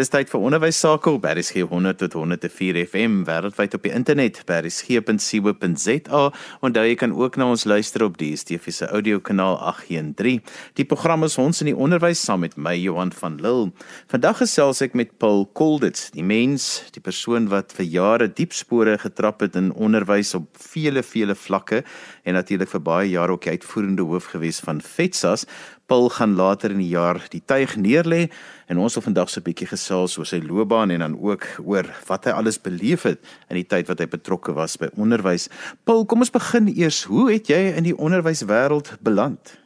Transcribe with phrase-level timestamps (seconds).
[0.00, 4.38] Dis tyd vir onderwys sake op RSG 100 tot 104 FM wêreldwyd op die internet
[4.48, 4.64] en
[6.72, 10.40] daar jy kan ook na ons luister op die DSTV se audiokanaal 813.
[10.80, 13.74] Die program is ons in die onderwys saam met my Johan van Lille.
[14.08, 18.96] Vandag gesels ek met Paul Kolditz, die mens, die persoon wat vir jare diep spore
[19.02, 21.82] getrap het in onderwys op vele vele vlakke
[22.24, 25.44] en natuurlik vir baie jare ook die uitvoerende hoof gewees van FETSAS.
[25.90, 28.28] Paul gaan later in die jaar die tuig neerlê
[28.70, 31.86] en ons wil vandag so 'n bietjie gesels oor sy loopbaan en dan ook oor
[32.06, 33.18] wat hy alles beleef het
[33.50, 35.50] in die tyd wat hy betrokke was by onderwys.
[35.84, 37.02] Paul, kom ons begin eers.
[37.04, 39.58] Hoe het jy in die onderwyswêreld beland?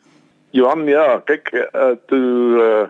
[0.50, 2.24] Johan, ja, kyk, uh, toe
[2.56, 2.88] uh,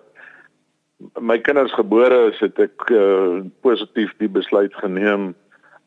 [1.18, 5.34] my kinders gebore is, het ek uh, positief die besluit geneem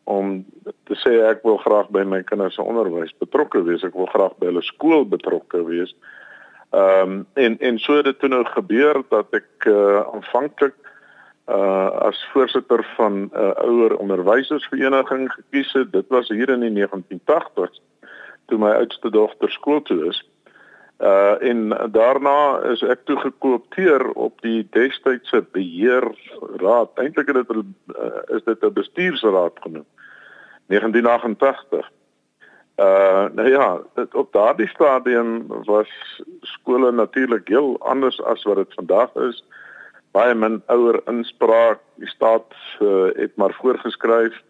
[0.04, 0.46] om
[0.84, 3.84] te sê ek wil graag by my kinders se onderwys betrokke wees.
[3.84, 5.96] Ek wil graag by hulle skool betrokke wees.
[6.70, 10.76] Ehm um, en en so het dit toe nou gebeur dat ek uh, aanvanklik
[11.48, 15.92] uh as voorsitter van 'n uh, ouer onderwysersvereniging gekies het.
[15.92, 17.80] Dit was hier in die 1980s
[18.46, 20.30] toe my oudste dogter skool toe is.
[21.00, 26.90] Uh en daarna is ek toe gekoopteer op die destydse beheerraad.
[26.96, 29.86] Eintlik het dit uh, is dit 'n bestuursraad genoem.
[30.68, 31.90] 1988.
[32.78, 38.74] Uh nou ja, dit, op daardie stadium was skole natuurlik heel anders as wat dit
[38.74, 39.44] vandag is.
[40.12, 44.42] Baie min ouer inspraak, die staat uh, het maar voorgeskryf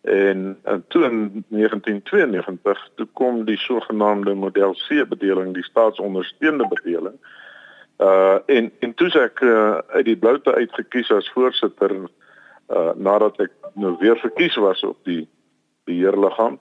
[0.00, 7.20] en, toe in 1992 toe kom die sogenaamde model C bedeling, die staatsondersteunende bedeling.
[7.98, 11.92] Uh en en toe ek uh, uit die bloute uitgekies as voorsitter
[12.72, 15.28] uh nadat ek nou weer verkies was op die
[15.84, 16.56] beheerliggaam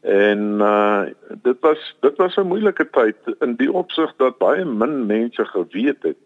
[0.00, 1.02] En uh
[1.42, 6.02] dit was dit was 'n moeilike tyd in die opsig dat baie min mense geweet
[6.02, 6.16] het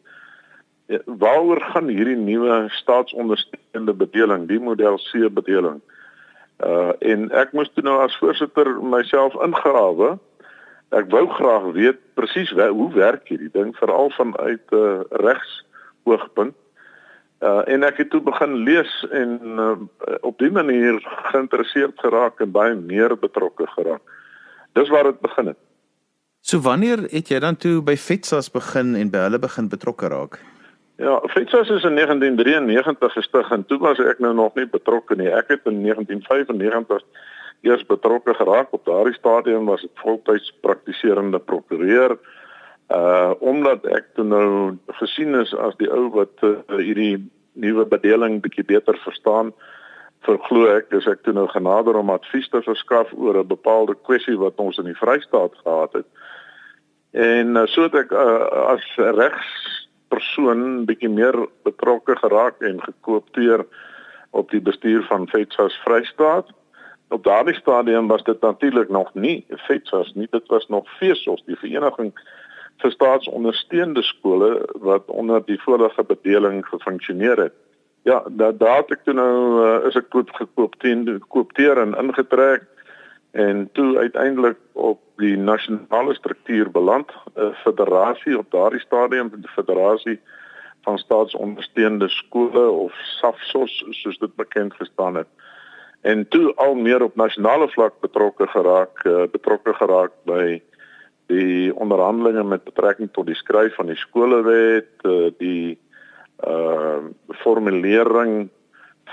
[0.86, 5.80] ja, waaroor gaan hierdie nuwe staatsondersteunende bedeling, die model C bedeling.
[6.64, 10.18] Uh en ek moes toe nou as voorsitter myself ingrawe.
[10.88, 15.64] Ek wou graag weet presies hoe werk hierdie ding veral vanuit 'n uh, regs
[16.04, 16.54] oogpunt.
[17.42, 19.72] Uh, en ek het toe begin lees en uh,
[20.22, 21.00] op die manier
[21.32, 24.02] geïnteresseerd geraak en baie meer betrokke geraak.
[24.78, 25.58] Dis waar dit begin het.
[26.46, 30.38] So wanneer het jy dan toe by FETSAS begin en by hulle begin betrokke raak?
[31.02, 35.26] Ja, FETSAS is in 1993 gestig en toe was ek nou nog nie betrokke nie.
[35.26, 37.02] Ek het in 1995
[37.66, 38.70] eers betrokke geraak.
[38.70, 42.41] Op daardie stadium was ek voltyds praktiserende prokureur uh
[43.40, 48.64] omdat ek toe nou gesien is as die ou wat uh, hierdie nuwe bedeling bietjie
[48.64, 49.52] beter verstaan
[50.26, 54.38] verglo ek is ek toe nou genader om advies te verskaf oor 'n bepaalde kwessie
[54.38, 56.08] wat ons in die Vrystaat gehad het.
[57.12, 63.66] En uh, so het ek uh, as regspersoon bietjie meer betrokke geraak en gekoopteer
[64.30, 66.48] op die bestuur van Vetsas Vrystaat.
[67.12, 71.56] Op daardie stadium was dit natuurlik nog nie Vetsas nie dit was nog Feesos die
[71.56, 72.12] vereniging
[72.82, 74.50] vir staatsondersteunde skole
[74.82, 77.54] wat onder die vorige bedeling gefunksioneer het.
[78.02, 82.66] Ja, dat daar het ek nou uh, is ek goed gekoop teen koopteer en ingetrek
[83.32, 89.54] en toe uiteindelik op die nasionale struktuur beland, 'n uh, federasie op daardie stadium, die
[89.54, 90.18] federasie
[90.82, 95.28] van staatsondersteunde skole of SAFSOS soos dit bekend gestaan het.
[96.00, 100.62] En toe al meer op nasionale vlak betrokke geraak, uh, betrokke geraak by
[101.32, 105.78] die onderhandelinge met betrekking tot die skryf van die skolewet, eh, die
[106.42, 106.98] uh
[107.42, 108.48] formulering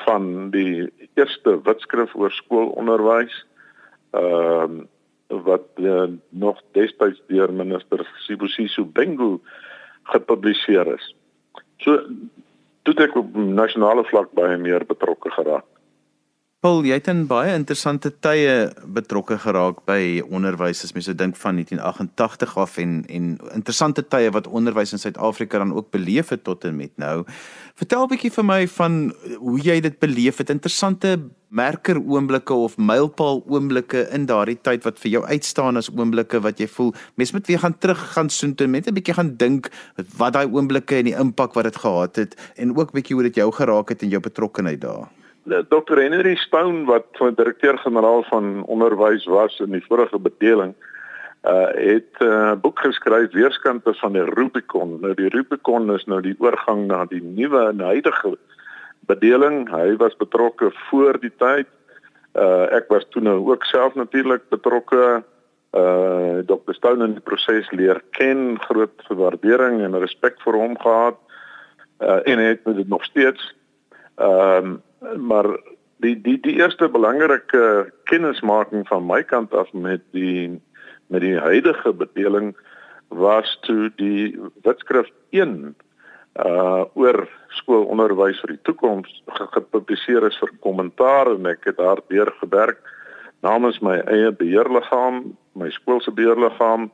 [0.06, 3.36] van die eerste wetskrif oor skoolonderwys
[4.18, 4.88] ehm uh,
[5.46, 9.38] wat uh, nog destyds deur minister Sibusiso Bengu
[10.10, 11.12] gepubliseer is.
[11.86, 12.00] So
[12.84, 15.68] toe ek op nasionale vlak baie meer betrokke geraak.
[16.60, 21.38] Paul, jy het in baie interessante tye betrokke geraak by onderwys as mens so dink
[21.40, 26.44] van 1988 af en en interessante tye wat onderwys in Suid-Afrika dan ook beleef het
[26.44, 27.24] tot en met nou.
[27.80, 30.50] Vertel 'n bietjie vir my van hoe jy dit beleef het.
[30.50, 36.42] Interessante merker oomblikke of mylpaal oomblikke in daardie tyd wat vir jou uitstaan as oomblikke
[36.42, 39.38] wat jy voel mens moet weer gaan terug gaan soen toe met 'n bietjie gaan
[39.38, 39.72] dink
[40.18, 43.36] wat daai oomblikke en die impak wat dit gehad het en ook bietjie hoe dit
[43.36, 45.19] jou geraak het en jou betrokkeheid daar.
[45.50, 50.76] Dr Henry Stone wat van direkteur-generaal van onderwys was in die vorige bedeling
[51.48, 54.98] uh het 'n uh, boek geskryf weerskante van die Rubicon.
[55.00, 58.38] Nou die Rubicon is nou die oorgang na die nuwe en huidige
[59.00, 59.70] bedeling.
[59.72, 61.68] Hy was betrokke voor die tyd.
[62.34, 65.24] Uh ek was toe nou ook self natuurlik betrokke.
[65.72, 71.18] Uh Dr Stone in die proses leer ken, groot waardering en respek vir hom gehad
[72.00, 73.56] Uh en het dit nog steeds.
[74.16, 74.82] Ehm um,
[75.18, 75.48] maar
[76.04, 80.62] die die die eerste belangrike kennismaking van my kant af met die
[81.08, 82.56] met die huidige bedeling
[83.08, 85.76] was toe die wetskrif 1
[86.40, 87.26] uh oor
[87.58, 89.24] skoolonderwys vir die toekoms
[89.56, 92.80] gepubliseer is vir kommentaar en ek het daardeur gewerk
[93.46, 95.24] namens my eie beheerliggaam,
[95.56, 96.90] my skool se beheerliggaam,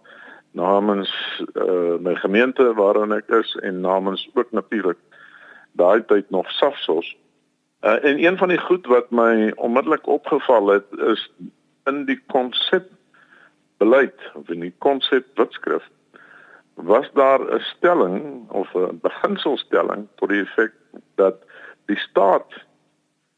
[0.55, 1.11] namens
[1.57, 4.99] uh my gemeente waarin ek is en namens ook natuurlik
[5.75, 7.15] daai tyd nog SAFSOS.
[7.85, 11.31] Uh en een van die goed wat my onmiddellik opgeval het is
[11.83, 12.89] in die konsep
[13.77, 15.83] beleid of in die konsep wetskrif
[16.73, 20.73] was daar 'n stelling of 'n beginselstelling tot die effek
[21.15, 21.35] dat
[21.85, 22.65] die staat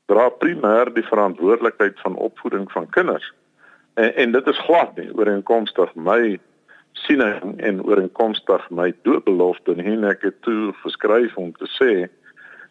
[0.05, 3.33] dra primêr die verantwoordelikheid van opvoeding van kinders.
[3.93, 6.39] En, en dit is glad nie ooreenkomstig my
[6.91, 12.09] siening en ooreenkomstig my doodbelofte en ek het toe geskryf om te sê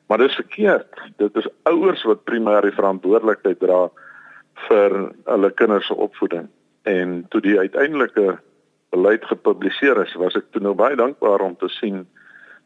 [0.07, 1.01] maar dit is verkeerd.
[1.17, 3.87] Dit is ouers wat primêr die verantwoordelikheid dra
[4.69, 4.95] vir
[5.25, 6.49] hulle kinders se opvoeding.
[6.83, 8.39] En toe die uiteindelike
[8.95, 12.05] beleid gepubliseer is, was ek toe nou baie dankbaar om te sien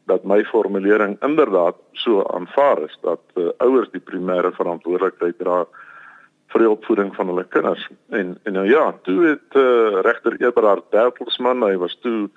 [0.09, 5.63] dat my formulering inderdaad so aanvaar is dat uh, ouers die primêre verantwoordelikheid dra
[6.51, 7.83] vir die opvoeding van hulle kinders.
[8.09, 12.29] En en nou ja, toe het uh, regter Eberhard Bertelsmann, hy was toe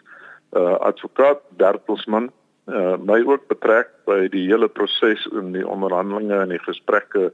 [0.54, 2.30] uh, advokaat Bertelsmann,
[2.66, 7.30] uh, my ook betrek by die hele proses in die onderhandelinge en die gesprekke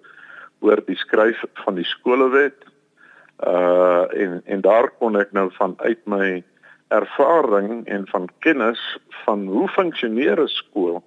[0.60, 2.66] oor die skryf van die skolewet.
[3.40, 6.42] Uh en en daar kon ek nou vanuit my
[6.92, 8.80] ervaring en van kennis
[9.24, 11.00] van hoe funksioneer 'n skool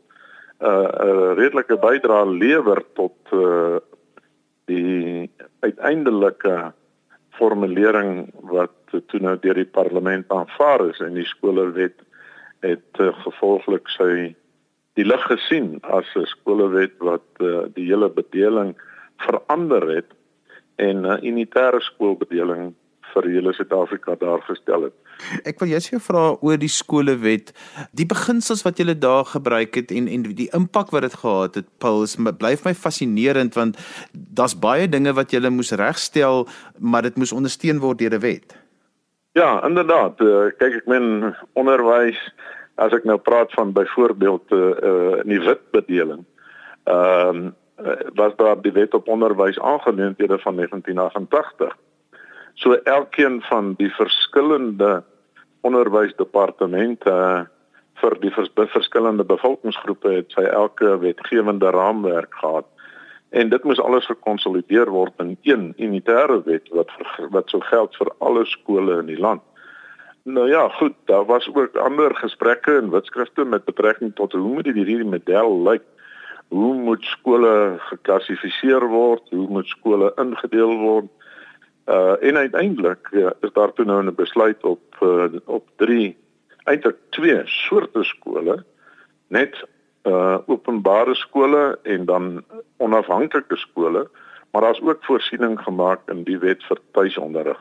[0.62, 3.78] uh 'n redelike bydrae lewer tot uh
[4.66, 5.30] die
[5.60, 6.74] uiteindelike
[7.38, 12.02] formulering wat toe nou deur die parlement aanvaar is en die skolewet
[12.64, 14.34] het uh, gevolglik sy
[14.98, 18.76] die lig gesien as 'n skolewet wat uh, die hele bedeling
[19.26, 20.10] verander het
[20.76, 22.74] en 'n uh, unitêre skoolbedeling
[23.14, 24.96] vir hele Suid-Afrika daar gestel het.
[25.46, 27.54] Ek wil jous jou vra oor die skolewet,
[27.96, 31.70] die beginsels wat julle daar gebruik het en en die impak wat dit gehad het.
[31.78, 33.78] Paul, dit bly vir my fascinerend want
[34.12, 36.48] daar's baie dinge wat julle moes regstel,
[36.80, 38.63] maar dit moes ondersteun word deur 'n wet.
[39.34, 40.22] Ja, inderdaad.
[40.22, 42.20] Uh, kyk ek men onderwys
[42.82, 46.22] as ek nou praat van byvoorbeeld uh, uh, in die witbedeling.
[46.84, 51.74] Ehm um, uh, was daar die wet op onderwys aangeneem teen van 1988.
[52.54, 55.02] So elkeen van die verskillende
[55.66, 57.42] onderwysdepartemente uh,
[58.04, 62.70] vir die vers verskillende bevolkingsgroepe het sy elke wetgewende raamwerk gehad
[63.34, 67.96] en dit moes alles gekonsolideer word in een unitêre wet wat vir, wat sou geld
[67.98, 69.42] vir alle skole in die land.
[70.24, 74.70] Nou ja, goed, daar was ook ander gesprekke en wetskrifte met betrekking tot hoe moet
[74.70, 75.84] hierdie model lyk?
[76.54, 79.26] Hoe moet skole geklassifiseer word?
[79.30, 81.10] Hoe moet skole ingedeel word?
[81.90, 86.16] Uh en uiteindelik uh, is daar toe nou 'n besluit op uh, op 3
[86.64, 88.64] eintlik twee soorte skole
[89.28, 89.66] net
[90.04, 92.44] uh openbare skole en dan
[92.78, 94.10] onafhanklike skole
[94.54, 97.58] maar daar's ook voorsiening gemaak in die wet vir tuisonderrig.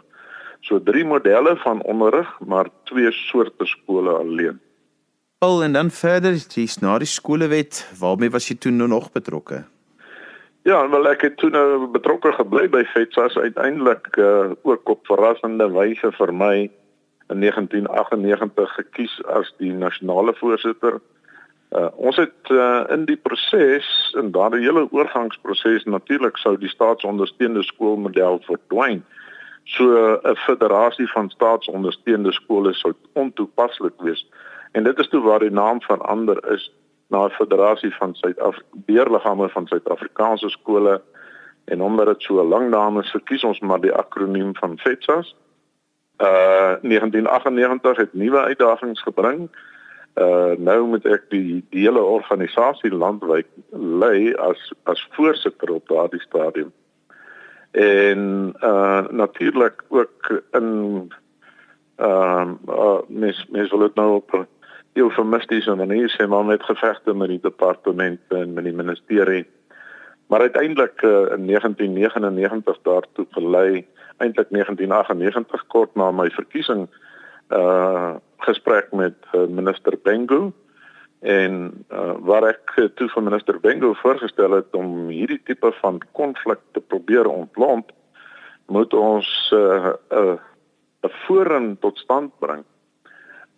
[0.61, 4.61] So drie modelle van onderrig maar twee soorte skole alleen.
[5.39, 9.65] Al en dan verder dis na die skolewet, waarmee was jy toe nou nog betrokke?
[10.63, 15.67] Ja, wel ek het toe nou betrokke gebly by FETSAS uiteindelik uh, ook op verrassende
[15.73, 16.55] wyse vir my
[17.33, 21.01] in 1998 gekies as die nasionale voorsitter.
[21.73, 23.87] Uh, ons het uh, in die proses
[24.21, 29.01] en daardie hele oorgangsproses natuurlik sou die staatsondersteunde skoolmodel verdwyn.
[29.65, 34.27] So 'n federasie van staatsondersteunde skole sou ontoepaslik wees.
[34.73, 36.73] En dit is toe waar die naam verander is
[37.09, 41.03] na 'n federasie van Suid-Afrika van Suid-Afrikaanse skole
[41.65, 45.37] en omdat dit so 'n lang naam is, verkies ons maar die akroniem van FETSAS.
[46.19, 49.51] Uh 1998 het nuwe uitdagings gebring.
[50.15, 56.21] Uh nou moet ek die, die hele organisasie landwyd lei as as voorsitter op daardie
[56.21, 56.73] stadium.
[57.73, 60.69] En uh natuurlik ook in
[61.97, 64.47] ehm uh, uh, mes mes wil dit nou op
[64.93, 69.47] eufemistiese manier sê maar met gevegte met die departement en met die ministerie.
[70.27, 76.89] Maar uiteindelik uh, in 1999 daartoe gelei, eintlik 1998 kort na my verkiesing
[77.49, 78.15] uh
[78.45, 80.53] gesprek met uh, minister Bengu
[81.21, 86.59] en uh, waar ek toe vir minister Bengu voorgestel het om hierdie tipe van konflik
[86.75, 87.93] te probeer ontlont,
[88.67, 90.39] moet ons 'n uh, 'n uh,
[91.07, 92.65] 'n forum tot stand bring.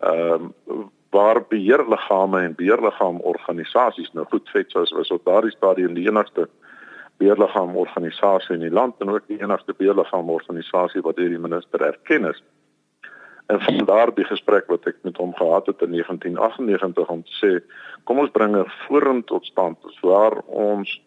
[0.00, 6.08] Ehm uh, waar beheerliggame en beheerliggaamorganisasies nou goed vet soos was op daardie stadium die
[6.08, 6.48] enigste
[7.22, 12.42] beheerliggaamorganisasie in die land en ook die enigste beheerliggaamorganisasie wat deur die minister erken is.
[13.46, 17.50] En van daardie gesprek wat ek met hom gehad het in 1998 om te sê
[18.04, 21.00] kom ons bring 'n forum tot stand waar ons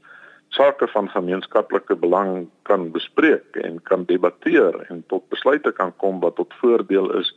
[0.49, 6.35] sake van gemeenskaplike belang kan bespreek en kan debatteer en tot besluite kan kom wat
[6.35, 7.33] tot voordeel is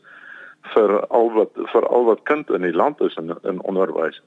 [0.74, 4.20] vir al wat vir al wat kind in die land is in in onderwys.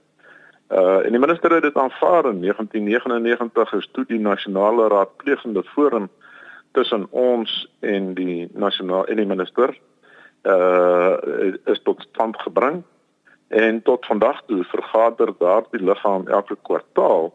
[0.72, 6.10] Uh en die minister het dit aanvaar in 1999 is toe die nasionale raadplegende forum
[6.72, 9.78] tussen ons en die nasionale en die minister
[10.44, 11.16] uh
[11.66, 12.84] is tot stand gebring
[13.48, 17.34] en tot vandag toe vergader daardie liggaam elke kwartaal.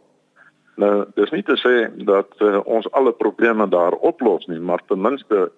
[0.74, 1.74] Nou dis nie te sê
[2.06, 5.48] dat uh, ons alle probleme daar oplos nie, maar ten minste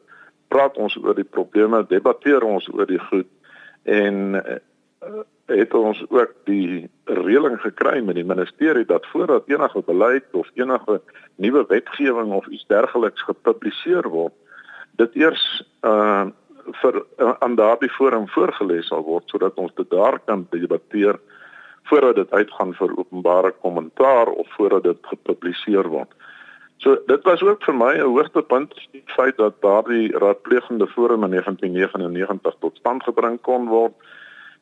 [0.49, 3.29] praat ons oor die probleme, debatteer ons oor die goed
[3.85, 4.59] en uh,
[5.51, 11.01] het ons ook die reëling gekry met die ministerie dat voordat enige beleid of enige
[11.37, 14.37] nuwe wetgewing of iets dergeliks gepubliseer word,
[15.01, 15.47] dit eers
[15.81, 16.29] uh
[16.83, 21.19] vir uh, aan daardie forum voorgeles sal word sodat ons dit daar kan debatteer
[21.91, 26.13] voordat dit uitgaan vir openbare kommentaar of voordat dit gepubliseer word.
[26.81, 31.31] So dit was ook vir my 'n hoogtepunt die feit dat daardie raadplegende forum in
[31.31, 33.93] 1999 tot stand gebring kon word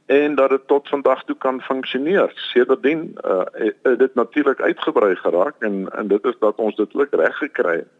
[0.06, 2.32] en dat dit tot vandag toe kan funksioneer.
[2.34, 7.08] Sedertdien uh, het dit natuurlik uitgebrei geraak en en dit is dat ons dit ook
[7.10, 7.92] reg gekry het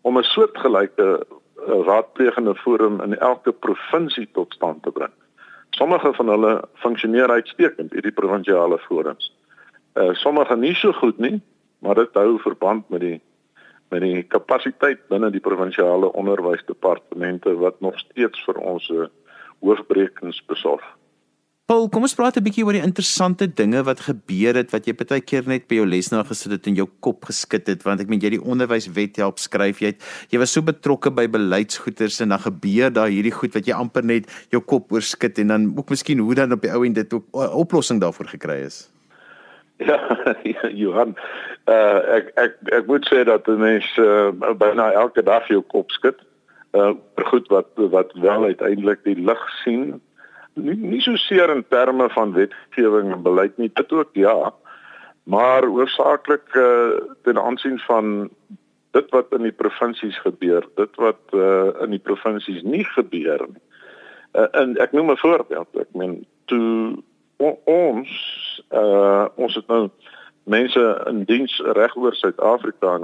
[0.00, 1.26] om 'n soortgelyke
[1.66, 5.12] raadplegende forum in elke provinsie tot stand te bring.
[5.70, 9.30] Sommige van hulle funksioneer uitstekend, hierdie provinsiale forums.
[9.94, 11.40] Uh sommige nie so goed nie,
[11.78, 13.20] maar dit hou verband met die
[13.90, 18.86] met die kapasiteit binne die provinsiale onderwysdepartemente wat nog steeds vir ons
[19.60, 20.84] hoofbrekens besorg.
[21.70, 24.92] Paul, kom ons praat 'n bietjie oor die interessante dinge wat gebeur het wat jy
[24.92, 28.08] baie keer net by jou lesenaar gesit het en jou kop geskit het want ek
[28.10, 30.02] meen jy die onderwyswet help skryf jy het
[30.34, 34.02] jy was so betrokke by beleidsgoeders en dan gebeur daar hierdie goed wat jy amper
[34.02, 37.14] net jou kop oorskit en dan ook miskien hoe dan op die ou en dit
[37.14, 38.90] ook 'n oplossing daarvoor gekry is.
[39.86, 41.14] Ja, Johan,
[41.70, 46.18] uh, ek ek ek moet sê dat mense uh, byna elke dag jou kop skud.
[46.74, 46.94] Uh
[47.30, 50.00] goed wat wat wel uiteindelik die lig sien.
[50.54, 54.52] Nie nie so seer in terme van wetgewing en beleid nie, dit ook ja.
[55.22, 58.30] Maar hoofsaaklik uh ten aansien van
[58.90, 63.62] dit wat in die provinsies gebeur, dit wat uh in die provinsies nie gebeur nie.
[64.32, 65.68] Uh, en ek noem 'n voorbeeld.
[65.78, 67.02] Ek meen toe
[67.64, 68.10] ons
[68.70, 69.88] uh ons het nou
[70.44, 72.98] mense in diens reg oor Suid-Afrika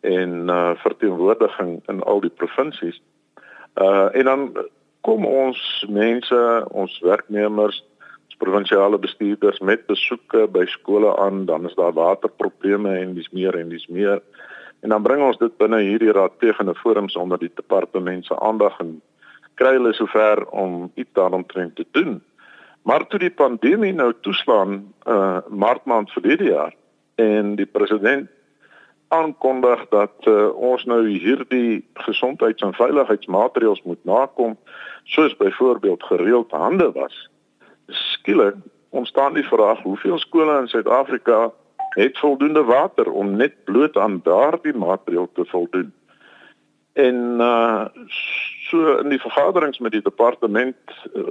[0.00, 3.02] en uh verteenwoordiging in al die provinsies.
[3.74, 4.68] Uh en dan
[5.06, 6.40] kom ons mense,
[6.70, 7.80] ons werknemers,
[8.28, 13.56] ons provinsiale bestuurders met besoeke by skole aan, dan is daar waterprobleme en dis meer
[13.58, 14.20] en dis meer.
[14.80, 18.98] En dan bring ons dit binne hierdie raadplegende forums onder die departement se aandag en
[19.60, 22.20] kry hulle sover om iets daaromtrent te doen.
[22.88, 26.74] Maar toe die pandemie nou toeslaan uh maart maand verlede jaar
[27.20, 28.30] en die president
[29.10, 34.58] aankondig dat uh, ons nou hierdie gesondheids- en veiligheidsmaatreëls moet nakom
[35.04, 37.30] soos byvoorbeeld gereeld hande was.
[37.86, 38.54] Skielik
[38.88, 41.50] ontstaan die vraag hoeveel skole in Suid-Afrika
[41.98, 45.92] het voldoende water om net bloot aan daardie maatreël te voldoen.
[46.92, 47.86] En uh
[48.70, 50.76] so in die vergaderings met die departement
[51.14, 51.24] uh,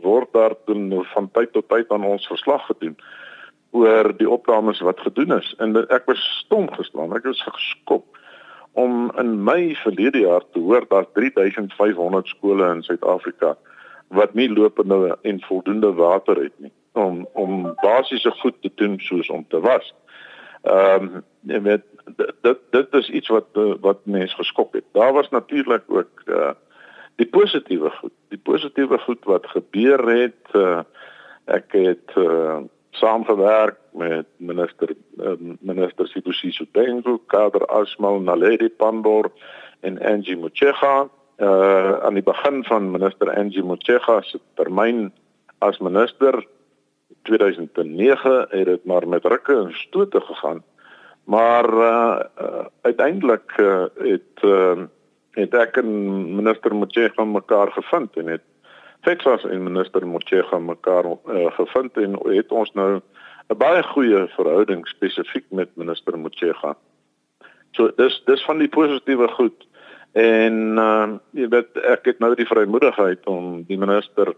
[0.00, 2.96] word daar dan van tyd tot tyd aan ons verslag gedoen
[3.74, 8.06] oor die opnames wat gedoen is en ek was stom geslaan ek was geskok
[8.74, 13.54] om in Mei verlede jaar te hoor dat 3500 skole in Suid-Afrika
[14.14, 19.30] wat nie lopende en voldoende water het nie om om basiese goed te doen soos
[19.30, 19.94] om te was.
[20.62, 21.86] Ehm um, jy weet
[22.46, 24.84] dit dit is iets wat wat mense geskok het.
[24.92, 26.52] Daar was natuurlik ook uh
[27.16, 30.80] die positiewe goed, die positiewe goed wat gebeur het, uh,
[31.44, 32.58] ek het uh,
[32.94, 39.30] saamgewerk met minister uh, minister Sibusiso Bengu, Kader Asmal, Naledi Pandor
[39.80, 41.08] en Angie Motshega.
[41.38, 45.12] Uh aan die begin van minister Angie Motshega se termyn
[45.58, 46.44] as minister
[47.22, 50.62] 2009 het dit maar met rukke en stote gegaan.
[51.24, 54.86] Maar uh, uh uiteindelik uh, het uh,
[55.34, 55.90] het ek en
[56.36, 58.46] minister Motshega mekaar gevind en het
[59.04, 63.00] Fetsas en minister Motshega mekaar uh, gevind en het ons nou
[63.52, 66.76] 'n baie goeie verhouding spesifiek met minister Motshega.
[67.76, 69.66] So dis dis van die positiewe goed.
[70.12, 74.34] En uh jy weet ek het nou die vrymoedigheid om die minister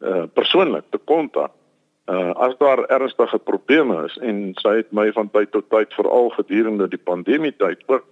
[0.00, 1.52] uh persoonlik te kontak.
[2.06, 6.30] Uh as daar ernstige probleme is en sy het my van tyd tot tyd veral
[6.36, 8.04] gedurende die pandemie tyd ook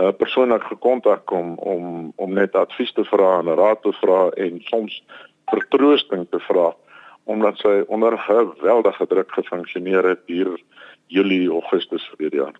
[0.00, 4.60] uh persoonlik gekontak om om om net advies te vra en raad te vra en
[4.70, 5.02] soms
[5.52, 6.70] vertroosting te vra
[7.24, 10.56] omdat sy onder geweldige druk gefunksioneer het hier
[11.06, 12.56] Julie Augustus verlede jaar.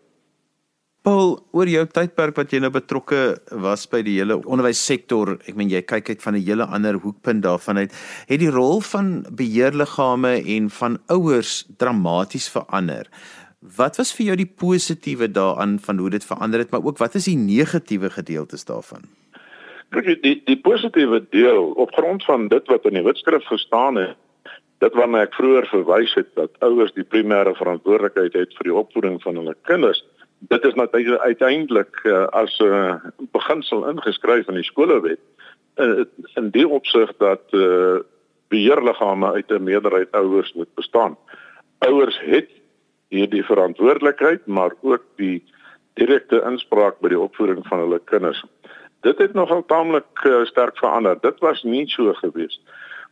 [1.01, 3.21] Paul, oor jou tydperk wat jy nou betrokke
[3.63, 7.43] was by die hele onderwyssektor, ek meen jy kyk uit van 'n hele ander hoekpunt
[7.43, 7.93] daarvan uit,
[8.29, 13.09] het die rol van beheerliggame en van ouers dramaties verander.
[13.61, 17.15] Wat was vir jou die positiewe daaraan van hoe dit verander het, maar ook wat
[17.15, 19.05] is die negatiewe gedeeltes daarvan?
[19.91, 24.17] Kyk, die die positiewe deel op grond van dit wat in die wetskrif gestaan het,
[24.79, 29.21] dit waarna ek vroeër verwys het dat ouers die primêre verantwoordelikheid het vir die opvoeding
[29.23, 30.01] van hulle kinders
[30.41, 32.95] dit is natuurlik uiteindelik uh, as 'n uh,
[33.33, 35.21] beginsel ingeskryf in die skolewet
[35.77, 37.99] uh, in die opsig dat uh,
[38.49, 41.17] beheerliggame uit 'n meerderheid ouers moet bestaan.
[41.79, 42.49] Ouers het
[43.11, 45.43] hierdie verantwoordelikheid, maar ook die
[45.99, 48.43] direkte inspraak by die opvoeding van hulle kinders.
[49.07, 51.19] Dit het nogal taamlik uh, sterk verander.
[51.21, 52.61] Dit was nie so gewees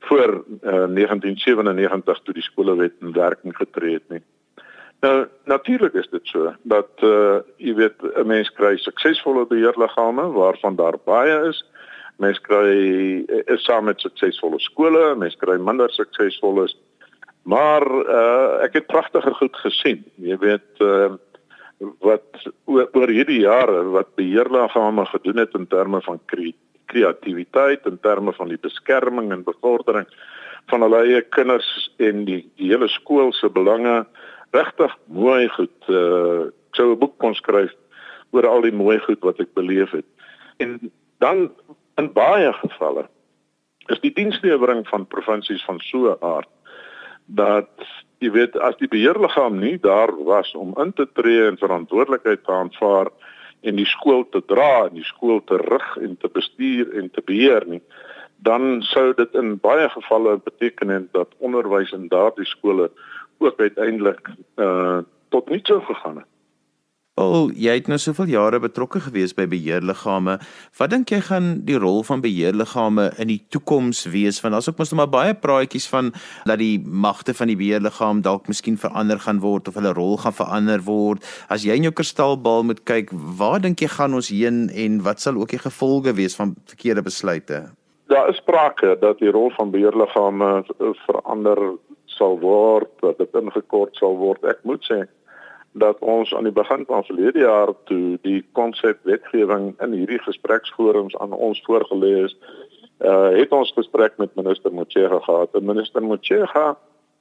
[0.07, 4.23] voor uh, 1997 toe die skolewet in werking getree het nie.
[5.01, 10.77] Nou natuurlik is dit so dat uh jy weet 'n mens kry suksesvolle beheerliggame waarvan
[10.77, 11.65] daar baie is.
[12.17, 12.75] Mens kry
[13.47, 16.77] is saam met suksesvolle skole, mens kry minder suksesvolles.
[17.49, 20.05] Maar uh ek het pragtige goed gesien.
[20.21, 21.17] Jy weet uh
[22.03, 26.21] wat oor, oor hierdie jare wat beheerliggame gedoen het in terme van
[26.91, 30.09] kreatiwiteit, in terme van die beskerming en bevordering
[30.69, 34.03] van hulle eie kinders en die, die hele skool se belange
[34.57, 35.77] regtig mooi goed.
[35.89, 37.73] Uh ek sou 'n boek kon skryf
[38.37, 40.05] oor al die mooi goed wat ek beleef het.
[40.61, 40.93] En
[41.25, 41.49] dan
[41.97, 43.09] in baie gevalle
[43.89, 46.49] is die dienslewering van provinsies van so 'n aard
[47.29, 47.71] dat
[48.19, 52.53] jy weet as die beheerliggaam nie daar was om in te tree en verantwoordelikheid te
[52.53, 53.13] aanvaar
[53.61, 57.23] en die skool te dra en die skool te rig en te bestuur en te
[57.25, 57.83] beheer nie
[58.39, 62.91] dan sou dit in baie gevalle beteken dat onderwys in daardie skole
[63.39, 66.27] ook uiteindelik uh tot niks sou gegaan het.
[67.19, 70.37] Al jy het nou soveel jare betrokke gewees by beheerliggame.
[70.79, 74.39] Wat dink jy gaan die rol van beheerliggame in die toekoms wees?
[74.45, 76.13] Want daar's ook mos nog maar baie praatjies van
[76.47, 80.37] dat die magte van die beheerliggaam dalk miskien verander gaan word of hulle rol gaan
[80.39, 81.27] verander word.
[81.51, 85.19] As jy in jou kristalbal moet kyk, waar dink jy gaan ons heen en wat
[85.25, 87.65] sal ook die gevolge wees van verkeerde besluite?
[88.15, 90.63] Daar is sprake dat die rol van beheerliggame
[91.03, 91.67] verander
[92.07, 94.47] sal word, dat dit ingekort sal word.
[94.47, 95.03] Ek moet sê
[95.79, 101.17] dat ons aan die begin van verlede jaar toe die konsep wetgewing in hierdie gespreksforums
[101.19, 102.37] aan ons voorgelê is,
[102.99, 105.55] uh het ons gesprek met minister Motshega gehad.
[105.55, 106.77] En minister Motshega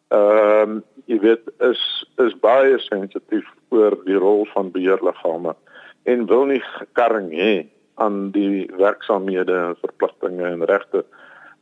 [0.08, 1.82] ehm uh, jy weet is
[2.24, 5.56] is baie sensitief oor die rol van beheerliggame
[6.04, 6.64] en wil nie
[6.96, 7.68] karring hê
[8.00, 11.04] aan die werksamehede en verpligtinge en regte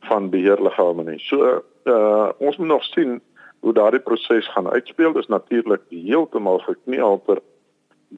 [0.09, 1.19] van beheerliggame nie.
[1.19, 3.21] So uh ons moet nog sien
[3.65, 5.13] hoe daardie proses gaan uitspeel.
[5.13, 7.41] Dis natuurlik heeltemal gekneelter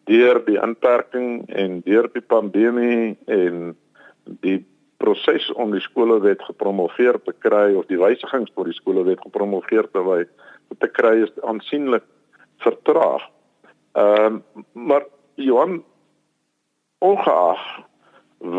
[0.04, 3.70] deur die inperking en deur die pandemie en
[4.44, 4.60] die
[5.00, 10.04] proses om die skolewet gepromoveer te kry of die wysigings vir die skolewet gepromoveer te
[10.04, 10.26] wy
[10.84, 12.04] te kry is aansienlik
[12.66, 13.24] vertraag.
[13.96, 15.06] Ehm uh, maar
[15.40, 15.80] Johan
[17.00, 17.64] ongeag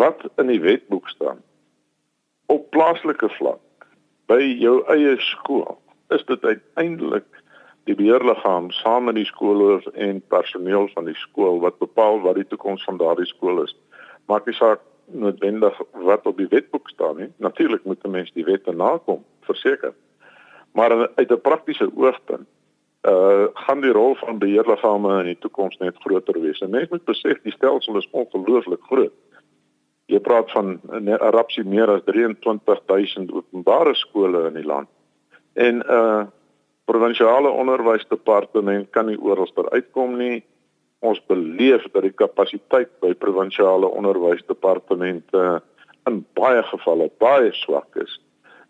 [0.01, 1.43] wat in die wetboek staan
[2.47, 3.85] op plaaslike vlak
[4.33, 5.77] by jou eie skool
[6.09, 7.27] is dit uiteindelik
[7.85, 12.47] die beheerliggaam saam met die skoolhoof en personeel van die skool wat bepaal wat die
[12.47, 13.77] toekoms van daardie skool is.
[14.29, 17.31] Maak nie saak noodwendig wat op die wetboek staan nie.
[17.37, 19.95] Natuurlik moet 'n mens die wette nakom, verseker.
[20.73, 22.49] Maar uit 'n praktiese oogpunt
[23.03, 26.59] uh gaan die rol van beheerliggame in die toekoms net groter wees.
[26.59, 29.13] En mens moet besef die stelsel is ongelooflik groot.
[30.07, 34.89] Jy praat van 'n rapsie meer as 23000 openbare skole in die land.
[35.59, 36.27] En 'n uh,
[36.85, 40.45] provinsiale onderwysdepartement kan nie oral daar uitkom nie.
[40.99, 45.63] Ons beleef dat die kapasiteit by provinsiale onderwysdepartemente
[46.09, 48.21] in baie gevalle baie swak is.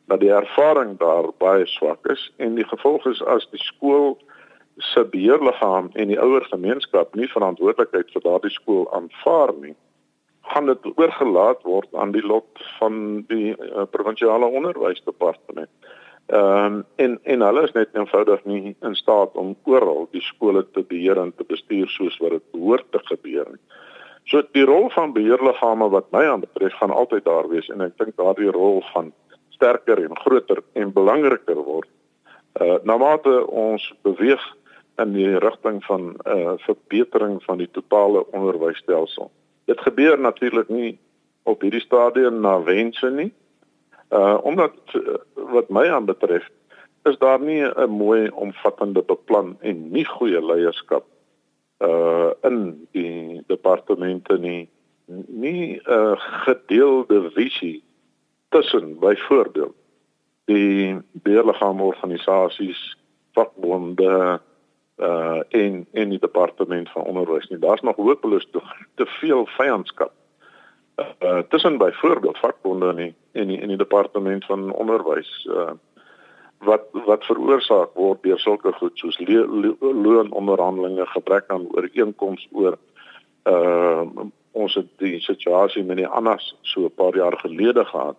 [0.06, 4.18] Dat die ervaring daar baie swak is en die gevolg is as die skool
[4.76, 9.76] se beheerliggaam en die ouer gemeenskap nie verantwoordelikheid vir daardie skool aanvaar nie
[10.48, 15.70] gaan dit oorgelaat word aan die lot van die uh, provinsiale onderwysdepartement.
[16.28, 20.66] Ehm um, en en hulle is net eenvoudig nie in staat om oral die skole
[20.70, 23.62] te beheer en te bestuur soos wat dit behoort te gebeur nie.
[24.28, 28.12] So die rol van beheerliggame wat my aanbetref gaan altyd daar wees en ek dink
[28.20, 29.08] daardie rol gaan
[29.56, 31.88] sterker en groter en belangriker word.
[32.60, 34.44] Uh na mate ons beweeg
[35.00, 39.30] in die rigting van 'n uh, verbetering van die totale onderwysstelsel.
[39.64, 40.98] Dit gebeur natuurlik nie
[41.42, 43.32] op hierdie stadium na wense nie.
[43.32, 43.47] Uh
[44.42, 46.48] omdat uh, wat my aanbetref
[47.02, 51.04] is daar nie 'n mooi omvattende beplan en nie goeie leierskap
[51.78, 54.68] uh in die departemente nie.
[55.26, 57.84] Nie 'n uh, gedeelde visie
[58.48, 59.74] tussen byvoorbeeld
[60.44, 62.96] die beheerliggaamorganisasies
[63.32, 64.40] vakbonde
[64.96, 67.58] uh en en die departement van onderwys nie.
[67.58, 68.60] Daar's nog hopeloos te,
[68.94, 70.12] te veel vyandskap
[70.98, 75.70] uh tussen byvoorbeeld vakbonde en en die en die departement van onderwys uh
[76.58, 79.18] wat wat veroorsaak word deur sulke goed soos
[79.80, 82.78] loononderhandelinge gebrek aan ooreenkomste oor
[83.44, 84.02] uh
[84.52, 88.16] ons het die situasie met die ANAS so 'n paar jaar gelede gehad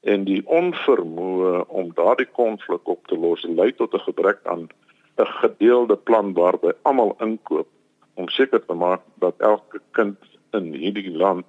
[0.00, 4.68] en die onvermoë om daardie konflik op te los lei tot 'n gebrek aan
[5.16, 7.68] 'n gedeelde plan waarby almal inkoop
[8.14, 10.16] om seker te maak dat elke kind
[10.52, 11.46] in hierdie land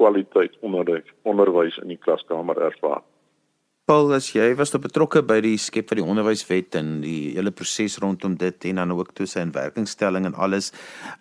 [0.00, 3.02] kwaliteit onderwys onderwys in die klaskamer ervaar.
[3.90, 7.98] Paul, as jy was betrokke by die skep van die onderwyswet en die hele proses
[7.98, 10.70] rondom dit en dan ook toe sy inwerkingstelling en alles.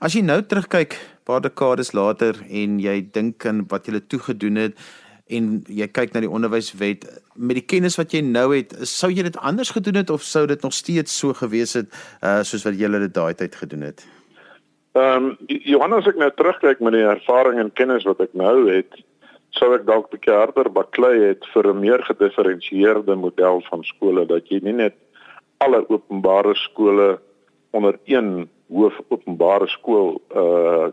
[0.06, 0.94] As jy nou terugkyk,
[1.26, 4.78] paar dekades later en jy dink aan wat jy toe gedoen het
[5.34, 9.26] en jy kyk na die onderwyswet met die kennis wat jy nou het, sou jy
[9.26, 11.90] dit anders gedoen het of sou dit nog steeds so gewees het
[12.22, 14.06] uh, soos wat jy dit daai tyd gedoen het?
[14.98, 18.96] Ehm um, Johannes ek nou terugkyk met die ervaring en kennis wat ek nou het,
[19.54, 24.50] sou ek dalk bietjie harder baklei het vir 'n meer gedifferensieerde model van skole dat
[24.50, 24.96] jy nie net
[25.58, 27.20] alle openbare skole
[27.72, 30.90] onder een hoof openbare skool uh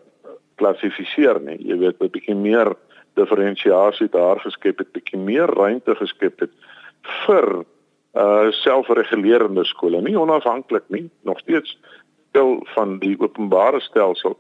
[0.57, 1.59] klassifiseer nie.
[1.61, 2.77] Jy weet 'n bietjie meer
[3.15, 6.53] diferensiasie daar geskep het, bietjie meer ruimte geskep het
[7.27, 7.65] vir
[8.15, 11.77] uh selfregulerende skole, nie onafhanklik nie, nog steeds
[12.37, 14.37] deel van die openbare stelsel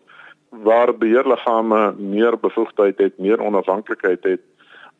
[0.65, 4.43] waar beheerliggame meer bevoegdheid het, meer onafhanklikheid het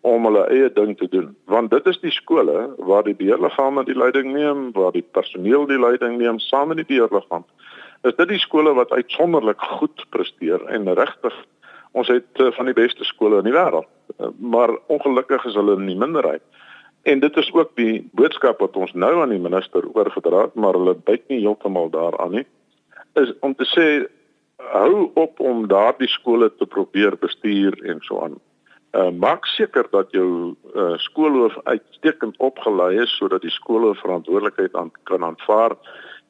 [0.07, 1.33] om hulle eie ding te doen.
[1.51, 5.81] Want dit is die skole waar die beheerliggame die leiding neem, waar die personeel die
[5.81, 7.45] leiding neem saam met die beheerliggaam.
[8.07, 11.35] Is dit die skole wat uitsonderlik goed presteer en regtig
[11.97, 13.89] ons het uh, van die beste skole in die wêreld.
[14.21, 16.45] Uh, maar ongelukkig is hulle in die minderheid.
[17.09, 20.77] En dit is ook die boodskap wat ons nou aan die minister oorgedra het, maar
[20.77, 22.47] hulle byt nie heeltemal daaraan nie.
[23.17, 23.87] Is om te sê
[24.73, 28.37] hou op om daardie skole te probeer bestuur en so aan.
[28.97, 34.93] Uh maak seker dat jou uh skoolhoof uitstekend opgelei is sodat die skoolhoof verantwoordelikheid aan
[35.09, 35.77] kan aanvaar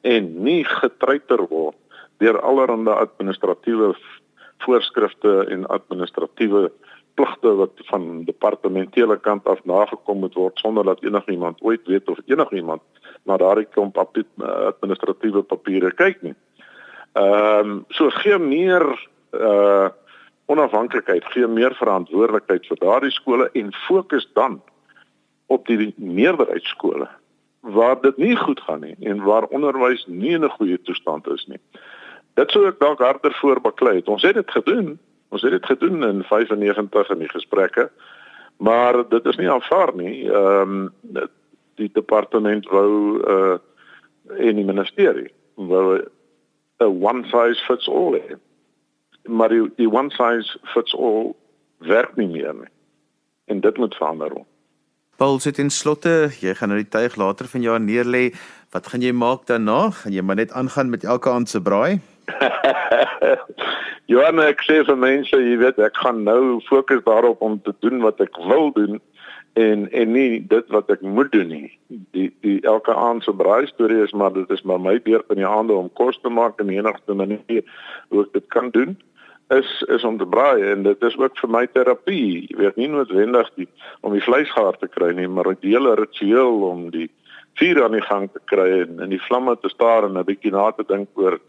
[0.01, 1.75] en nie getreiter word
[2.23, 3.93] deur allerlei administratiewe
[4.65, 6.71] voorskrifte en administratiewe
[7.17, 12.19] pligte wat van departementele kant af nagekom moet word sonder dat enigiemand ooit weet of
[12.25, 12.81] enigiemand
[13.25, 16.35] na daardie klomp administratiewe papiere kyk nie.
[17.17, 18.85] Ehm um, so gee meer
[19.31, 19.89] uh
[20.47, 24.61] onafhanklikheid, gee meer verantwoordelikheid vir daardie skole en fokus dan
[25.51, 27.09] op die meerderheid skole
[27.59, 31.45] waar dit nie goed gaan nie en waar onderwys nie in 'n goeie toestand is
[31.47, 31.59] nie.
[32.33, 34.07] Dit sou ek dalk harder voorbaklei het.
[34.07, 34.99] Ons het dit gedoen.
[35.29, 37.89] Ons het dit gedoen in 95 in die gesprekke.
[38.57, 40.29] Maar dit is nie aanvaar nie.
[40.29, 41.29] Ehm um,
[41.75, 43.57] die departement wou uh
[44.37, 46.03] en die ministerie wou
[46.79, 48.37] 'n one size fits all hê.
[49.25, 51.35] Maar die, die one size fits all
[51.77, 52.71] werk nie meer nie.
[53.45, 54.31] En dit moet verander.
[55.17, 58.33] Paul sit in slotte, jy gaan nou die tuig later van jaar neerlê.
[58.71, 59.89] Wat gaan jy maak daarna?
[59.89, 61.99] Gaan jy maar net aangaan met elke aand se braai?
[64.11, 68.03] Johan, ek sê vir mense, jy weet, ek gaan nou fokus daarop om te doen
[68.05, 69.01] wat ek wil doen
[69.57, 71.69] en en nie dit wat ek moet doen nie.
[72.13, 75.41] Die die elke aand se braai storie is maar dit is maar my beurt in
[75.41, 77.63] die aande om kos te maak en enigste manier
[78.09, 78.97] hoe ek dit kan doen
[79.55, 82.45] is is om te braai en dit is ook vir my terapie.
[82.51, 83.67] Jy weet nie noodwendig die
[84.01, 87.09] om die vleis gaar te kry nie, maar 'n hele ritueel om die
[87.57, 90.51] vuur aan die gang te kry en in die vlamme te staar en 'n bietjie
[90.51, 91.39] na te dink oor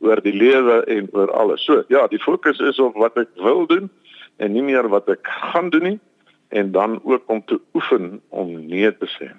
[0.00, 1.64] oor die lewe en oor alles.
[1.64, 3.90] So, ja, die fokus is op wat ek wil doen
[4.36, 6.00] en nie meer wat ek gaan doen nie
[6.48, 9.30] en dan ook om te oefen om nee te sê.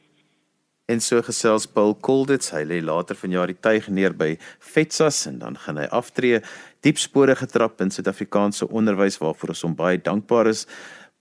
[0.89, 5.37] En so gesels Paul Kolditz, hy lê later vanjaar die tuig neer by Fetsas en
[5.37, 6.41] dan gaan hy aftree,
[6.81, 10.65] diep spore getrap in Suid-Afrikaanse onderwys waarvoor ons hom baie dankbaar is.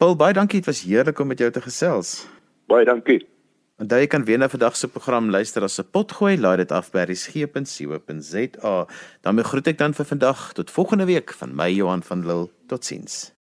[0.00, 2.22] Paul, baie dankie, dit was heerlik om met jou te gesels.
[2.72, 3.20] Baie dankie.
[3.78, 6.90] En jy kan weer na vandag se program luister as 'n potgooi, laai dit af
[6.90, 8.86] by resgep.co.za.
[9.22, 12.48] Dan groet ek dan vir vandag tot volgende week van my Johan van Lille.
[12.66, 13.37] Totsiens.